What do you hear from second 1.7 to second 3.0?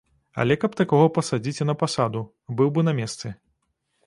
на пасаду, быў бы на